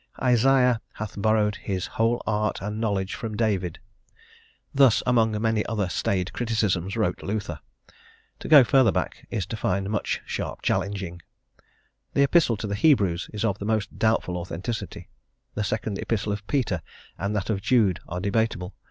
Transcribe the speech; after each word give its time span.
"Isaiah 0.19 0.81
hath 0.93 1.21
borrowed 1.21 1.57
his 1.57 1.85
whole 1.85 2.23
art 2.25 2.59
and 2.59 2.81
knowledge 2.81 3.13
from 3.13 3.37
David." 3.37 3.77
Thus, 4.73 5.03
among 5.05 5.39
many 5.39 5.63
other 5.67 5.89
staid 5.89 6.33
criticisms, 6.33 6.97
wrote 6.97 7.21
Luther. 7.21 7.59
To 8.39 8.47
go 8.47 8.63
further 8.63 8.91
back, 8.91 9.27
is 9.29 9.45
to 9.45 9.55
find 9.55 9.91
much 9.91 10.19
sharp 10.25 10.63
challenging. 10.63 11.21
The 12.15 12.23
Epistle 12.23 12.57
to 12.57 12.65
the 12.65 12.73
Hebrews 12.73 13.29
is 13.31 13.45
of 13.45 13.61
most 13.61 13.99
doubtful 13.99 14.37
authenticity. 14.37 15.07
The 15.53 15.61
2nd 15.61 16.01
Epistle 16.01 16.31
of 16.31 16.47
Peter 16.47 16.81
and 17.19 17.35
that 17.35 17.51
of 17.51 17.61
Jude 17.61 17.99
are 18.07 18.19
debatable. 18.19 18.73